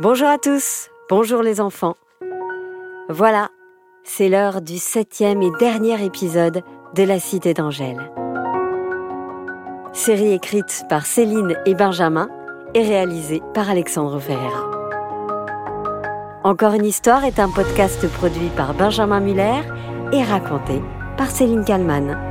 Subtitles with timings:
[0.00, 1.94] Bonjour à tous, bonjour les enfants.
[3.10, 3.50] Voilà,
[4.02, 6.62] c'est l'heure du septième et dernier épisode
[6.94, 8.10] de La Cité d'Angèle.
[9.92, 12.30] Série écrite par Céline et Benjamin
[12.72, 14.70] et réalisée par Alexandre Ferreira.
[16.44, 19.60] Encore une histoire est un podcast produit par Benjamin Muller
[20.14, 20.80] et raconté
[21.18, 22.29] par Céline Kallmann.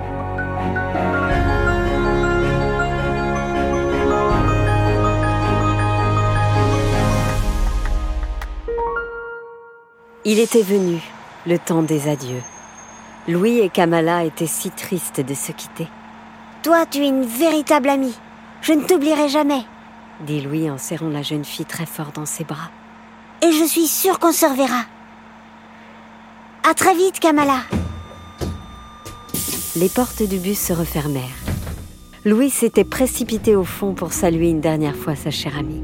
[10.31, 11.01] Il était venu,
[11.47, 12.43] le temps des adieux.
[13.27, 15.87] Louis et Kamala étaient si tristes de se quitter.
[16.61, 18.13] Toi, tu es une véritable amie.
[18.61, 19.63] Je ne t'oublierai jamais.
[20.27, 22.69] dit Louis en serrant la jeune fille très fort dans ses bras.
[23.41, 24.83] Et je suis sûre qu'on se reverra.
[26.69, 27.61] À très vite, Kamala.
[29.77, 31.23] Les portes du bus se refermèrent.
[32.23, 35.81] Louis s'était précipité au fond pour saluer une dernière fois sa chère amie.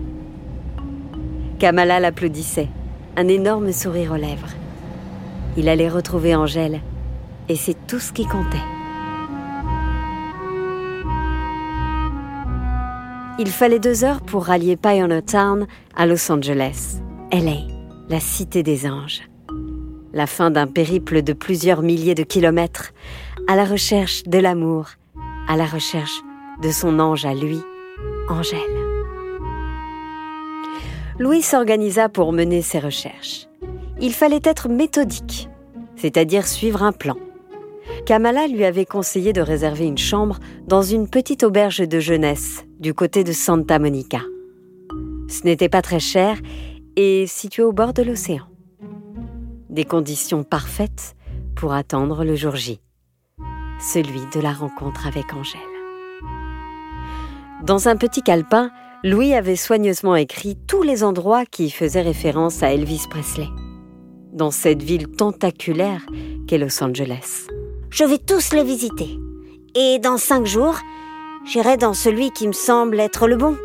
[1.57, 2.69] Kamala l'applaudissait
[3.17, 4.49] un énorme sourire aux lèvres.
[5.57, 6.81] Il allait retrouver Angèle,
[7.49, 8.57] et c'est tout ce qui comptait.
[13.37, 17.01] Il fallait deux heures pour rallier Pioneer Town à Los Angeles,
[17.33, 17.67] LA,
[18.09, 19.21] la cité des anges.
[20.13, 22.93] La fin d'un périple de plusieurs milliers de kilomètres
[23.47, 24.87] à la recherche de l'amour,
[25.47, 26.21] à la recherche
[26.61, 27.59] de son ange à lui,
[28.29, 28.84] Angèle.
[31.17, 33.47] Louis s'organisa pour mener ses recherches.
[34.01, 35.47] Il fallait être méthodique,
[35.95, 37.15] c'est-à-dire suivre un plan.
[38.05, 42.93] Kamala lui avait conseillé de réserver une chambre dans une petite auberge de jeunesse du
[42.93, 44.19] côté de Santa Monica.
[45.29, 46.37] Ce n'était pas très cher
[46.97, 48.47] et situé au bord de l'océan.
[49.69, 51.15] Des conditions parfaites
[51.55, 52.81] pour attendre le jour J,
[53.79, 55.61] celui de la rencontre avec Angèle.
[57.63, 58.69] Dans un petit calepin,
[59.05, 63.45] Louis avait soigneusement écrit tous les endroits qui faisaient référence à Elvis Presley,
[64.33, 66.03] dans cette ville tentaculaire
[66.47, 67.45] qu'est Los Angeles.
[67.91, 69.19] Je vais tous les visiter.
[69.75, 70.79] Et dans cinq jours,
[71.45, 73.55] j'irai dans celui qui me semble être le bon.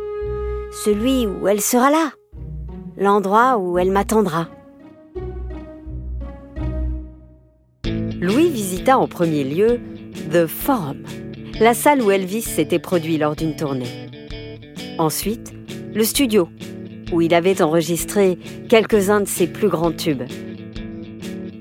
[0.85, 2.11] Celui où elle sera là.
[2.95, 4.47] L'endroit où elle m'attendra.
[7.83, 9.79] Louis visita en premier lieu
[10.31, 11.01] The Forum,
[11.59, 14.11] la salle où Elvis s'était produit lors d'une tournée.
[15.01, 15.51] Ensuite,
[15.95, 16.47] le studio,
[17.11, 18.37] où il avait enregistré
[18.69, 20.21] quelques-uns de ses plus grands tubes.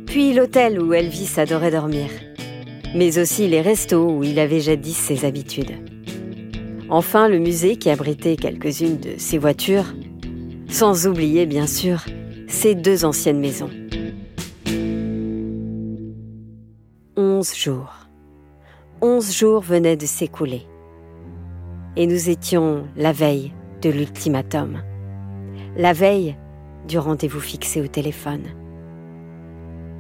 [0.05, 2.11] Puis l'hôtel où Elvis adorait dormir,
[2.95, 5.73] mais aussi les restos où il avait jadis ses habitudes.
[6.91, 9.95] Enfin, le musée qui abritait quelques-unes de ses voitures,
[10.69, 12.05] sans oublier bien sûr
[12.47, 13.71] ses deux anciennes maisons.
[17.17, 18.07] Onze jours.
[19.01, 20.67] Onze jours venaient de s'écouler
[21.97, 23.53] et nous étions la veille
[23.83, 24.83] de l'ultimatum,
[25.77, 26.37] la veille
[26.89, 28.45] du rendez-vous fixé au téléphone.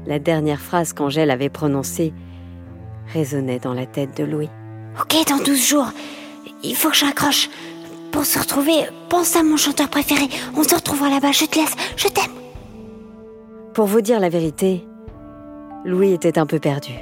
[0.06, 2.12] La dernière phrase qu'Angèle avait prononcée
[3.12, 4.48] résonnait dans la tête de Louis.
[5.00, 5.92] Ok, dans douze jours,
[6.62, 7.48] il faut que je raccroche.
[8.12, 8.72] Pour se retrouver,
[9.08, 10.28] pense à mon chanteur préféré.
[10.56, 12.32] On se retrouvera là-bas, je te laisse, je t'aime.
[13.74, 14.84] Pour vous dire la vérité,
[15.84, 16.92] Louis était un peu perdu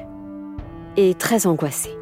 [0.97, 1.97] et très angoissé.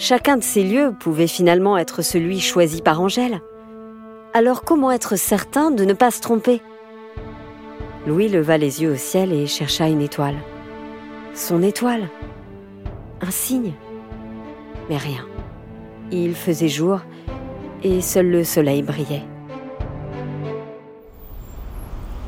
[0.00, 3.40] Chacun de ces lieux pouvait finalement être celui choisi par Angèle.
[4.32, 6.62] Alors comment être certain de ne pas se tromper?
[8.06, 10.36] Louis leva les yeux au ciel et chercha une étoile.
[11.34, 12.08] Son étoile
[13.22, 13.72] Un signe
[14.88, 15.26] Mais rien.
[16.12, 17.00] Il faisait jour
[17.82, 19.24] et seul le soleil brillait.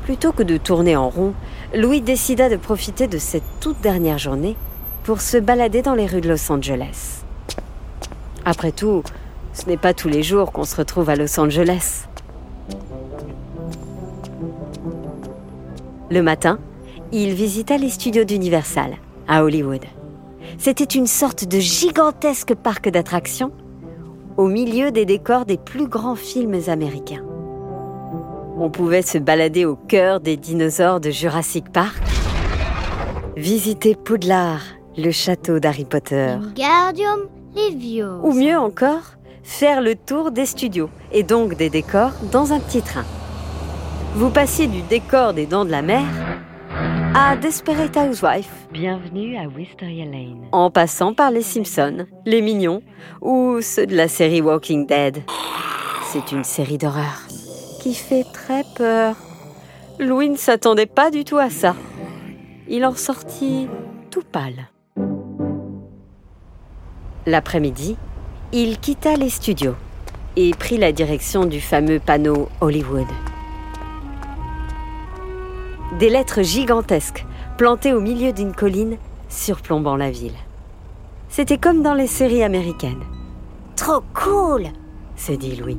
[0.03, 1.33] Plutôt que de tourner en rond,
[1.73, 4.57] Louis décida de profiter de cette toute dernière journée
[5.05, 7.23] pour se balader dans les rues de Los Angeles.
[8.45, 9.03] Après tout,
[9.53, 12.07] ce n'est pas tous les jours qu'on se retrouve à Los Angeles.
[16.09, 16.59] Le matin,
[17.11, 18.95] il visita les studios d'Universal,
[19.27, 19.85] à Hollywood.
[20.57, 23.51] C'était une sorte de gigantesque parc d'attractions
[24.37, 27.23] au milieu des décors des plus grands films américains.
[28.57, 32.01] On pouvait se balader au cœur des dinosaures de Jurassic Park,
[33.35, 34.61] visiter Poudlard,
[34.97, 36.37] le château d'Harry Potter.
[38.23, 42.81] Ou mieux encore, faire le tour des studios et donc des décors dans un petit
[42.81, 43.03] train.
[44.15, 46.05] Vous passiez du décor des Dents de la Mer
[47.13, 48.49] à Desperate Housewife.
[48.71, 50.47] Bienvenue à Wisteria Lane.
[50.53, 52.81] En passant par les Simpsons, les Mignons
[53.21, 55.23] ou ceux de la série Walking Dead.
[56.05, 57.27] C'est une série d'horreur
[57.81, 59.15] qui fait très peur.
[59.99, 61.75] Louis ne s'attendait pas du tout à ça.
[62.69, 63.67] Il en sortit
[64.09, 64.70] tout pâle.
[67.25, 67.97] L'après-midi,
[68.51, 69.75] il quitta les studios
[70.35, 73.07] et prit la direction du fameux panneau Hollywood.
[75.99, 77.25] des lettres gigantesques
[77.57, 78.97] plantées au milieu d'une colline
[79.29, 80.37] surplombant la ville.
[81.29, 83.03] C'était comme dans les séries américaines.
[83.75, 84.63] Trop cool
[85.15, 85.77] se dit Louis.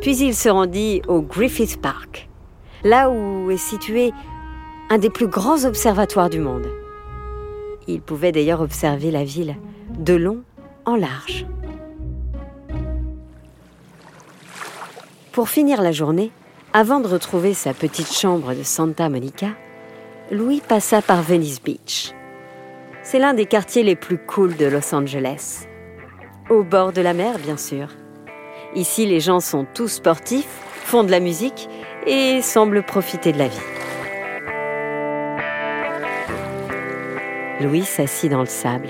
[0.00, 2.28] Puis il se rendit au Griffith Park,
[2.84, 4.12] là où est situé
[4.90, 6.68] un des plus grands observatoires du monde.
[7.88, 9.56] Il pouvait d'ailleurs observer la ville
[9.98, 10.42] de long
[10.84, 11.46] en large.
[15.32, 16.30] Pour finir la journée,
[16.72, 19.48] avant de retrouver sa petite chambre de Santa Monica,
[20.30, 22.12] Louis passa par Venice Beach.
[23.02, 25.66] C'est l'un des quartiers les plus cools de Los Angeles.
[26.50, 27.88] Au bord de la mer, bien sûr.
[28.74, 31.68] Ici, les gens sont tous sportifs, font de la musique
[32.06, 33.58] et semblent profiter de la vie.
[37.60, 38.88] Louis s'assit dans le sable.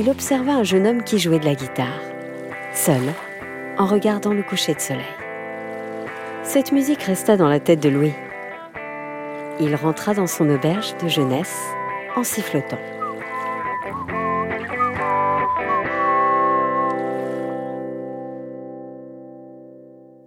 [0.00, 2.00] Il observa un jeune homme qui jouait de la guitare,
[2.72, 3.02] seul,
[3.78, 5.04] en regardant le coucher de soleil.
[6.44, 8.12] Cette musique resta dans la tête de Louis.
[9.58, 11.58] Il rentra dans son auberge de jeunesse
[12.14, 12.78] en sifflotant.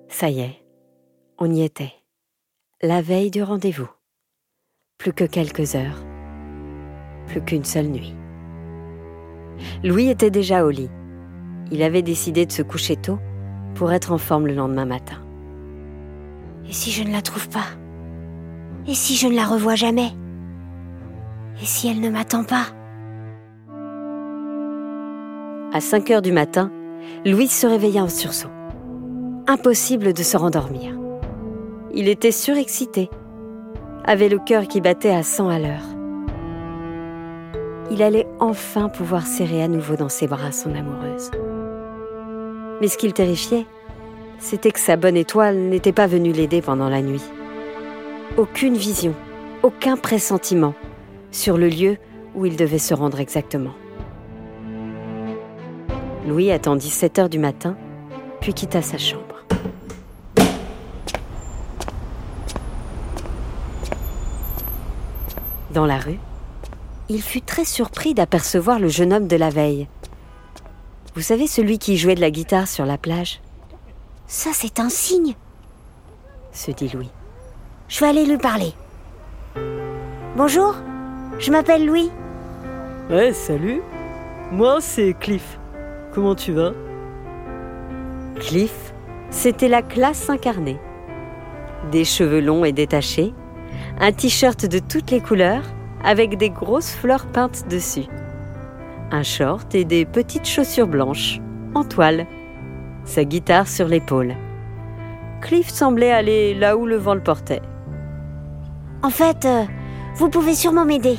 [0.10, 0.66] Ça y est,
[1.38, 1.94] on y était.
[2.82, 3.90] La veille du rendez-vous.
[4.98, 6.04] Plus que quelques heures.
[7.28, 8.14] Plus qu'une seule nuit.
[9.84, 10.90] Louis était déjà au lit.
[11.72, 13.20] Il avait décidé de se coucher tôt
[13.76, 15.18] pour être en forme le lendemain matin.
[16.68, 17.66] Et si je ne la trouve pas?
[18.88, 20.12] Et si je ne la revois jamais?
[21.62, 22.66] Et si elle ne m'attend pas?
[25.74, 26.72] À 5 heures du matin,
[27.26, 28.50] Louise se réveilla en sursaut.
[29.48, 30.98] Impossible de se rendormir.
[31.94, 33.10] Il était surexcité,
[34.06, 35.91] avait le cœur qui battait à 100 à l'heure.
[37.94, 41.30] Il allait enfin pouvoir serrer à nouveau dans ses bras son amoureuse.
[42.80, 43.66] Mais ce qui le terrifiait,
[44.40, 47.22] c'était que sa bonne étoile n'était pas venue l'aider pendant la nuit.
[48.38, 49.14] Aucune vision,
[49.62, 50.74] aucun pressentiment
[51.32, 51.98] sur le lieu
[52.34, 53.74] où il devait se rendre exactement.
[56.26, 57.76] Louis attendit 7 heures du matin,
[58.40, 59.44] puis quitta sa chambre.
[65.74, 66.20] Dans la rue,
[67.10, 69.88] il fut très surpris d'apercevoir le jeune homme de la veille.
[71.16, 73.42] Vous savez celui qui jouait de la guitare sur la plage?
[74.28, 75.36] Ça, c'est un signe,
[76.54, 77.10] se dit Louis.
[77.90, 78.74] Je vais aller lui parler.
[80.38, 80.76] Bonjour,
[81.38, 82.10] je m'appelle Louis.
[83.10, 83.82] Ouais, salut.
[84.52, 85.60] Moi, c'est Cliff.
[86.14, 86.72] Comment tu vas?
[88.40, 88.94] Cliff,
[89.30, 90.80] c'était la classe incarnée.
[91.92, 93.34] Des cheveux longs et détachés,
[94.00, 95.64] un t-shirt de toutes les couleurs
[96.04, 98.06] avec des grosses fleurs peintes dessus,
[99.12, 101.40] un short et des petites chaussures blanches
[101.76, 102.26] en toile
[103.06, 104.36] sa guitare sur l'épaule.
[105.42, 107.62] Cliff semblait aller là où le vent le portait.
[109.04, 109.64] En fait, euh,
[110.16, 111.18] vous pouvez sûrement m'aider.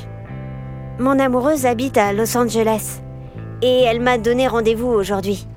[0.99, 3.01] Mon amoureuse habite à Los Angeles
[3.61, 5.47] et elle m'a donné rendez-vous aujourd'hui.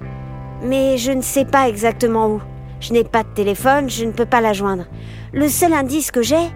[0.63, 2.43] Mais je ne sais pas exactement où.
[2.81, 4.87] Je n'ai pas de téléphone, je ne peux pas la joindre.
[5.33, 6.51] Le seul indice que j'ai,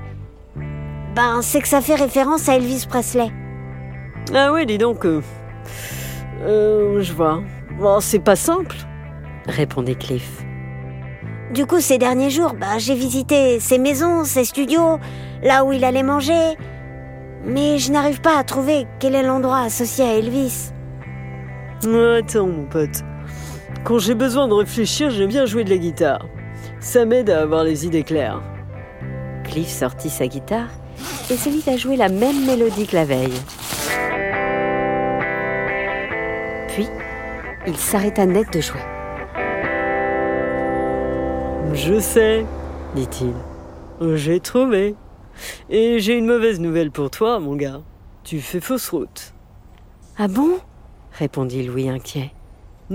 [1.15, 3.31] ben, c'est que ça fait référence à Elvis Presley.
[4.35, 5.05] Ah oui, dis donc.
[5.05, 5.23] Euh,
[6.43, 7.43] euh je vois.
[7.79, 8.77] Bon, c'est pas simple
[9.47, 10.45] répondait Cliff.
[11.53, 14.99] Du coup, ces derniers jours, bah, j'ai visité ses maisons, ses studios,
[15.43, 16.56] là où il allait manger.
[17.44, 20.70] Mais je n'arrive pas à trouver quel est l'endroit associé à Elvis.
[21.82, 23.03] Attends, mon pote.
[23.84, 26.27] Quand j'ai besoin de réfléchir, j'aime bien jouer de la guitare.
[26.81, 28.43] Ça m'aide à avoir les idées claires.
[29.44, 30.69] Cliff sortit sa guitare
[31.31, 33.41] et se mit à jouer la même mélodie que la veille.
[36.69, 36.89] Puis,
[37.67, 38.81] il s'arrêta net de jouer.
[41.75, 42.45] Je sais,
[42.95, 43.35] dit-il.
[44.17, 44.95] J'ai trouvé.
[45.69, 47.81] Et j'ai une mauvaise nouvelle pour toi, mon gars.
[48.25, 49.35] Tu fais fausse route.
[50.19, 50.59] Ah bon?
[51.13, 52.33] répondit Louis inquiet.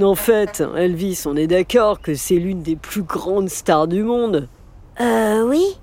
[0.02, 4.50] En fait, Elvis, on est d'accord que c'est l'une des plus grandes stars du monde.
[5.00, 5.78] Euh, oui.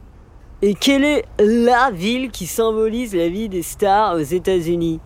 [0.65, 5.01] Et quelle est la ville qui symbolise la vie des stars aux États-Unis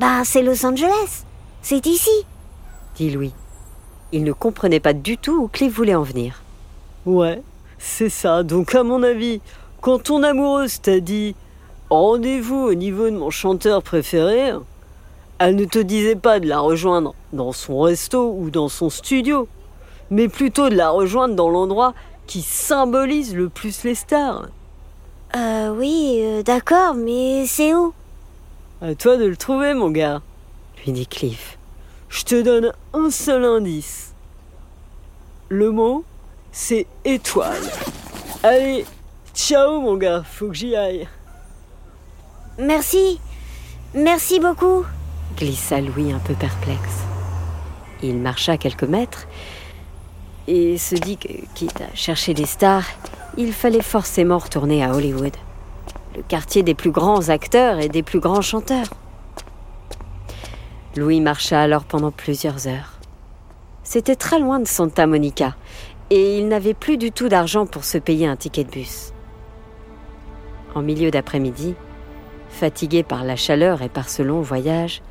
[0.00, 1.24] Bah, c'est Los Angeles.
[1.60, 2.24] C'est ici,
[2.96, 3.34] dit Louis.
[4.12, 6.42] Il ne comprenait pas du tout où Cliff voulait en venir.
[7.04, 7.42] Ouais,
[7.76, 8.42] c'est ça.
[8.42, 9.42] Donc à mon avis,
[9.82, 11.36] quand ton amoureuse t'a dit
[11.90, 14.52] rendez-vous au niveau de mon chanteur préféré,
[15.38, 19.46] elle ne te disait pas de la rejoindre dans son resto ou dans son studio,
[20.10, 21.92] mais plutôt de la rejoindre dans l'endroit
[22.26, 24.46] qui symbolise le plus les stars.
[25.36, 27.94] Euh oui, euh, d'accord, mais c'est où?
[28.80, 30.22] À toi de le trouver, mon gars,
[30.84, 31.58] lui dit Cliff.
[32.08, 34.12] Je te donne un seul indice.
[35.48, 36.04] Le mot
[36.52, 37.62] c'est étoile.
[38.42, 38.84] Allez,
[39.34, 41.08] Ciao mon gars, faut que j'y aille.
[42.58, 43.18] Merci.
[43.94, 44.84] Merci beaucoup.
[45.38, 47.04] glissa Louis un peu perplexe.
[48.02, 49.26] Il marcha quelques mètres
[50.46, 52.84] et se dit que, quitte à chercher des stars,
[53.36, 55.36] il fallait forcément retourner à Hollywood,
[56.16, 58.88] le quartier des plus grands acteurs et des plus grands chanteurs.
[60.96, 62.98] Louis marcha alors pendant plusieurs heures.
[63.82, 65.56] C'était très loin de Santa Monica
[66.10, 69.12] et il n'avait plus du tout d'argent pour se payer un ticket de bus.
[70.74, 71.74] En milieu d'après-midi,
[72.50, 75.02] fatigué par la chaleur et par ce long voyage,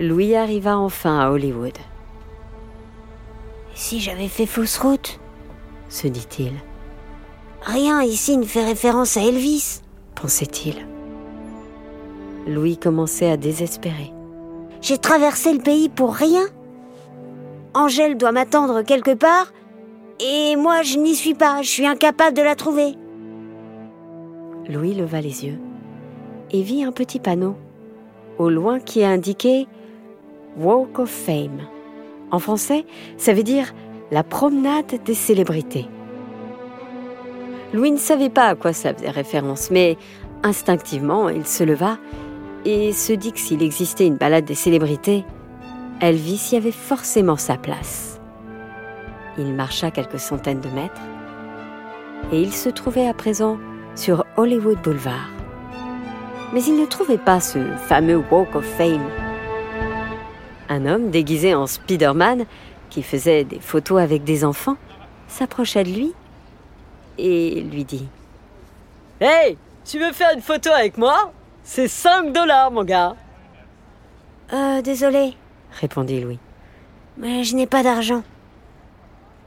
[0.00, 1.76] Louis arriva enfin à Hollywood.
[3.74, 5.20] Si j'avais fait fausse route?
[5.88, 6.52] se dit-il.
[7.66, 9.80] Rien ici ne fait référence à Elvis,
[10.14, 10.86] pensait-il.
[12.46, 14.12] Louis commençait à désespérer.
[14.80, 16.44] J'ai traversé le pays pour rien
[17.74, 19.52] Angèle doit m'attendre quelque part,
[20.20, 22.94] et moi je n'y suis pas, je suis incapable de la trouver.
[24.68, 25.58] Louis leva les yeux
[26.52, 27.56] et vit un petit panneau
[28.38, 29.66] au loin qui indiquait
[30.56, 31.66] Walk of Fame.
[32.30, 32.86] En français,
[33.18, 33.74] ça veut dire
[34.10, 35.86] la promenade des célébrités.
[37.76, 39.98] Louis ne savait pas à quoi ça faisait référence, mais
[40.42, 41.98] instinctivement, il se leva
[42.64, 45.26] et se dit que s'il existait une balade des célébrités,
[46.00, 48.18] Elvis y avait forcément sa place.
[49.36, 51.02] Il marcha quelques centaines de mètres
[52.32, 53.58] et il se trouvait à présent
[53.94, 55.28] sur Hollywood Boulevard.
[56.54, 59.06] Mais il ne trouvait pas ce fameux Walk of Fame.
[60.70, 62.46] Un homme déguisé en Spider-Man
[62.88, 64.78] qui faisait des photos avec des enfants
[65.28, 66.14] s'approcha de lui
[67.18, 68.08] et lui dit
[69.20, 71.32] Hey, tu veux faire une photo avec moi?
[71.62, 73.16] C'est 5 dollars, mon gars.
[74.52, 75.36] Euh, désolé,
[75.80, 76.38] répondit Louis.
[77.16, 78.22] Mais je n'ai pas d'argent.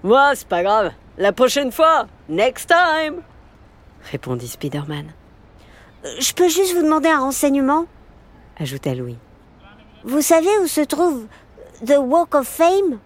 [0.03, 0.91] Moi, c'est pas grave.
[1.17, 3.21] La prochaine fois, next time,
[4.11, 5.05] répondit Spider-Man.
[6.05, 7.85] Euh, je peux juste vous demander un renseignement?
[8.57, 9.17] ajouta Louis.
[10.03, 11.25] Vous savez où se trouve
[11.85, 12.99] The Walk of Fame?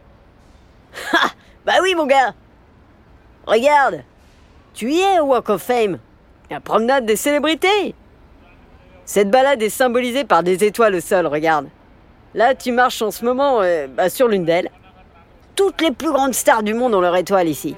[1.14, 1.30] Ha
[1.66, 2.34] Bah oui, mon gars
[3.46, 4.04] Regarde
[4.74, 6.00] Tu y es au Walk of Fame
[6.50, 7.94] La promenade des célébrités
[9.06, 11.68] Cette balade est symbolisée par des étoiles au sol, regarde.
[12.34, 14.72] Là, tu marches en ce moment euh, bah, sur l'une d'elles.
[15.56, 17.76] Toutes les plus grandes stars du monde ont leur étoile ici.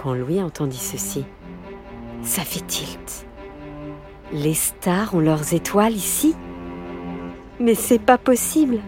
[0.00, 1.24] Quand Louis entendit ceci,
[2.22, 3.26] ça fit tilt.
[4.32, 6.36] Les stars ont leurs étoiles ici
[7.58, 8.78] Mais c'est pas possible.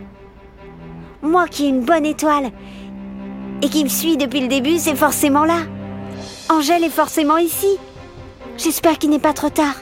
[1.23, 2.51] Moi qui ai une bonne étoile
[3.63, 5.63] et qui me suit depuis le début, c'est forcément là.
[6.51, 7.79] Angèle est forcément ici.
[8.59, 9.77] J'espère qu'il n'est pas trop tard.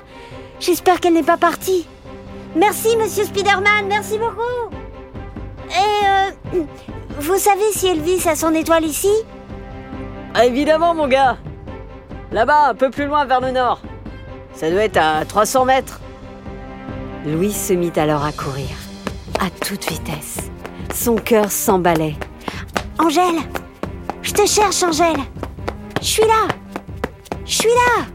[0.61, 1.87] J'espère qu'elle n'est pas partie.
[2.55, 4.77] Merci, monsieur Spider-Man, merci beaucoup.
[5.71, 6.61] Et euh,
[7.21, 9.11] vous savez si Elvis a son étoile ici?
[10.35, 11.39] Ah, Évidemment, mon gars.
[12.33, 13.81] Là-bas, un peu plus loin vers le nord.
[14.53, 16.01] Ça doit être à 300 mètres.
[17.25, 18.69] Louis se mit alors à courir,
[19.41, 20.51] à toute vitesse.
[20.95, 22.17] Son cœur s'emballait.
[22.99, 23.41] Angèle
[24.21, 25.17] Je te cherche, Angèle
[26.01, 26.49] Je suis là
[27.45, 28.07] Je suis là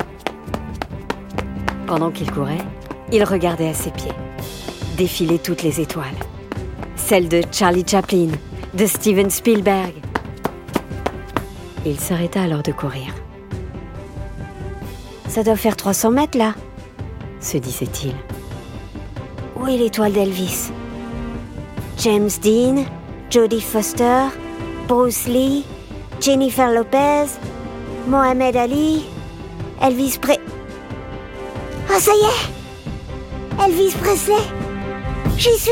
[1.88, 2.66] Pendant qu'il courait,
[3.12, 4.13] il regardait à ses pieds
[4.96, 6.16] défiler toutes les étoiles.
[6.96, 8.30] Celles de Charlie Chaplin,
[8.74, 9.94] de Steven Spielberg.
[11.86, 13.13] Il s'arrêta alors de courir.
[15.28, 16.54] Ça doit faire 300 mètres là,
[17.40, 18.13] se disait-il.
[19.56, 20.72] Où est l'étoile d'Elvis?
[21.98, 22.86] James Dean,
[23.30, 24.25] Jodie Foster,
[24.88, 25.66] Bruce Lee,
[26.22, 27.25] Jennifer Lopez,
[28.07, 29.05] Mohamed Ali,
[29.81, 30.33] Elvis Pre...
[31.89, 34.41] Ah, ça y est Elvis Presley
[35.38, 35.72] J'y suis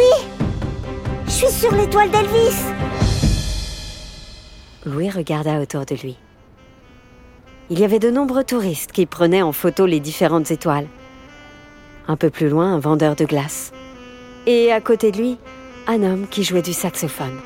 [1.25, 2.55] Je suis sur l'étoile d'Elvis
[4.85, 6.17] Louis regarda autour de lui.
[7.69, 10.87] Il y avait de nombreux touristes qui prenaient en photo les différentes étoiles.
[12.07, 13.73] Un peu plus loin, un vendeur de glace.
[14.47, 15.37] Et à côté de lui,
[15.87, 17.39] un homme qui jouait du saxophone.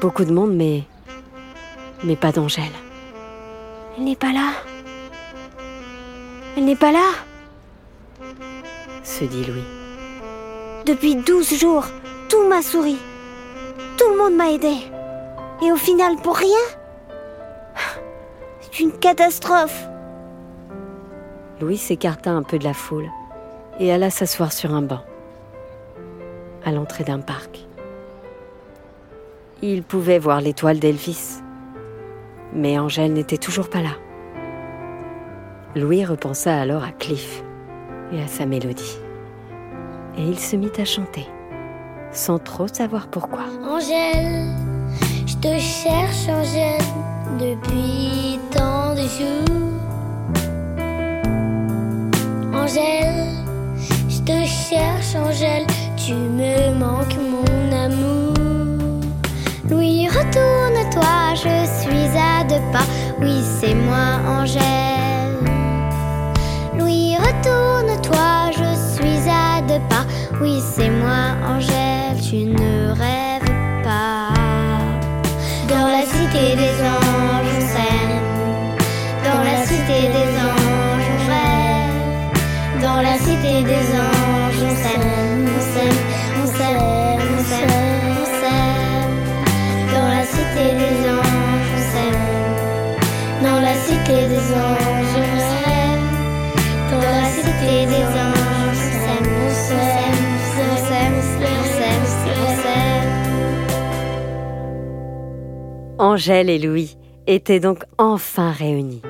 [0.00, 0.84] Beaucoup de monde, mais.
[2.02, 2.72] mais pas d'Angèle.
[3.96, 4.52] Elle n'est pas là.
[6.56, 7.08] Elle n'est pas là,
[9.02, 9.64] se dit Louis.
[10.84, 11.86] Depuis douze jours,
[12.28, 12.98] tout m'a souri.
[13.96, 14.74] Tout le monde m'a aidé.
[15.62, 16.58] Et au final, pour rien?
[18.60, 19.86] C'est une catastrophe.
[21.60, 23.08] Louis s'écarta un peu de la foule
[23.80, 25.00] et alla s'asseoir sur un banc,
[26.64, 27.60] à l'entrée d'un parc.
[29.62, 31.40] Il pouvait voir l'étoile d'Elvis,
[32.54, 33.96] mais Angèle n'était toujours pas là.
[35.74, 37.42] Louis repensa alors à Cliff
[38.12, 38.98] et à sa mélodie.
[40.18, 41.26] Et il se mit à chanter,
[42.10, 43.44] sans trop savoir pourquoi.
[43.66, 44.48] Angèle,
[45.26, 46.84] je te cherche, Angèle,
[47.38, 49.72] depuis tant de jours.
[52.52, 53.28] Angèle,
[54.10, 55.66] je te cherche, Angèle,
[55.96, 58.34] tu me manques, mon amour.
[59.70, 62.01] Louis, retourne-toi, je suis.
[63.20, 64.62] Oui, c'est moi, Angèle.
[66.78, 70.04] Louis, retourne-toi, je suis à deux pas.
[70.40, 74.32] Oui, c'est moi, Angèle, tu ne rêves pas.
[75.68, 77.01] Dans la cité des anges,
[106.12, 109.00] Angèle et Louis étaient donc enfin réunis.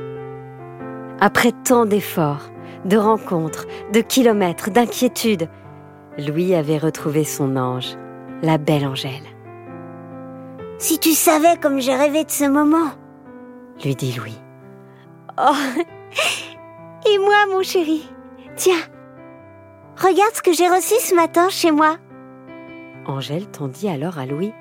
[1.21, 2.49] Après tant d'efforts,
[2.85, 5.49] de rencontres, de kilomètres, d'inquiétudes,
[6.17, 7.97] Louis avait retrouvé son ange,
[8.43, 9.27] la belle Angèle.
[10.79, 12.93] Si tu savais comme j'ai rêvé de ce moment.
[13.85, 14.39] Lui dit Louis.
[15.39, 15.57] Oh
[17.09, 18.09] Et moi, mon chéri
[18.55, 18.85] Tiens
[19.97, 21.97] Regarde ce que j'ai reçu ce matin chez moi.
[23.07, 24.53] Angèle tendit alors à Louis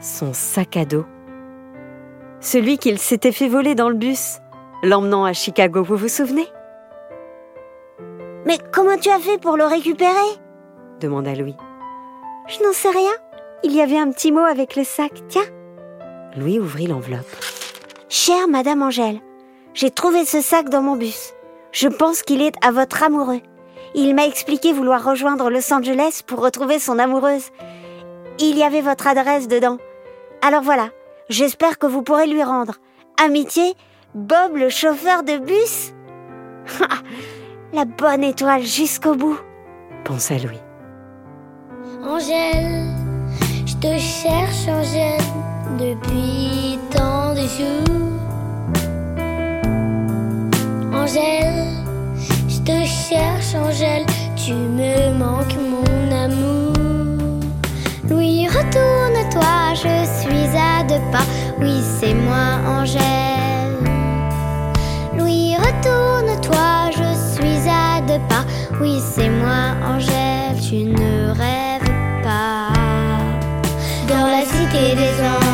[0.00, 1.06] son sac à dos.
[2.40, 4.38] Celui qu'il s'était fait voler dans le bus,
[4.82, 6.46] l'emmenant à Chicago, vous vous souvenez?
[8.46, 10.12] Mais comment tu as fait pour le récupérer?
[11.00, 11.56] demanda Louis.
[12.46, 13.10] Je n'en sais rien.
[13.64, 15.42] Il y avait un petit mot avec le sac, tiens.
[16.36, 17.26] Louis ouvrit l'enveloppe.
[18.08, 19.20] Chère Madame Angèle,
[19.74, 21.34] j'ai trouvé ce sac dans mon bus.
[21.72, 23.40] Je pense qu'il est à votre amoureux.
[23.94, 27.48] Il m'a expliqué vouloir rejoindre Los Angeles pour retrouver son amoureuse.
[28.38, 29.78] Il y avait votre adresse dedans.
[30.40, 30.90] Alors voilà,
[31.28, 32.74] j'espère que vous pourrez lui rendre.
[33.22, 33.74] Amitié,
[34.14, 35.92] Bob le chauffeur de bus.
[37.72, 39.38] La bonne étoile jusqu'au bout.
[40.04, 40.60] pensa Louis.
[42.02, 42.86] Angèle,
[43.66, 45.20] je te cherche, Angèle,
[45.78, 47.98] depuis tant de jours.
[50.94, 51.66] Angèle,
[52.48, 56.72] je te cherche, Angèle, tu me manques, mon amour.
[58.08, 58.46] Louis,
[59.38, 61.24] retourne-toi, je suis à deux pas.
[61.60, 63.76] Oui, c'est moi, Angèle.
[65.16, 68.44] Louis, retourne-toi, je suis à deux pas.
[68.80, 72.72] Oui, c'est moi, Angèle, tu ne rêves pas.
[74.08, 75.47] Dans la cité des anges,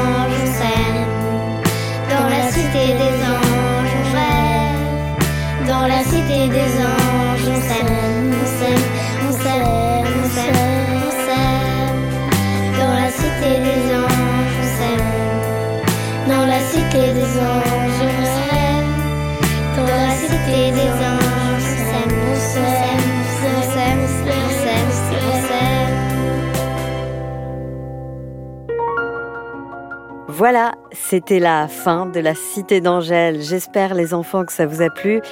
[30.46, 33.40] Voilà, c'était la fin de la Cité d'Angèle.
[33.40, 35.22] J'espère, les enfants, que ça vous a plu.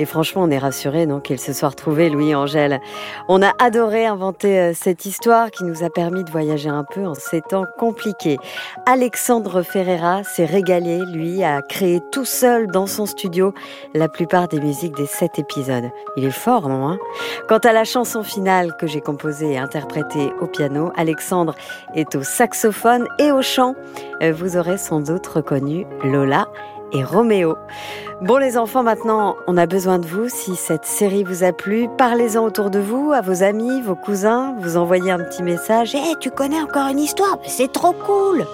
[0.00, 2.80] Et franchement, on est rassurés donc qu'ils se soient retrouvés, Louis et Angèle.
[3.28, 7.06] On a adoré inventer euh, cette histoire qui nous a permis de voyager un peu
[7.06, 8.38] en ces temps compliqués.
[8.86, 13.54] Alexandre Ferreira s'est régalé, lui, à créer tout seul dans son studio
[13.94, 15.90] la plupart des musiques des sept épisodes.
[16.16, 16.98] Il est fort, non hein?
[17.48, 21.54] Quant à la chanson finale que j'ai composée et interprétée au piano, Alexandre
[21.94, 23.76] est au saxophone et au chant.
[24.22, 26.48] Euh, Vous aurez sans doute reconnu Lola
[26.92, 27.56] et Roméo.
[28.22, 30.28] Bon les enfants, maintenant on a besoin de vous.
[30.28, 34.54] Si cette série vous a plu, parlez-en autour de vous, à vos amis, vos cousins,
[34.60, 35.94] vous envoyez un petit message.
[35.94, 37.38] Eh, tu connais encore une histoire?
[37.46, 38.46] C'est trop cool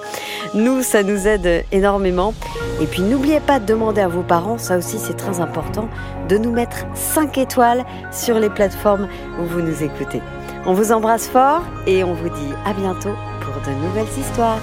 [0.54, 2.34] Nous, ça nous aide énormément.
[2.80, 5.88] Et puis n'oubliez pas de demander à vos parents, ça aussi c'est très important,
[6.28, 9.08] de nous mettre 5 étoiles sur les plateformes
[9.40, 10.22] où vous nous écoutez.
[10.66, 14.58] On vous embrasse fort et on vous dit à bientôt pour de nouvelles histoires.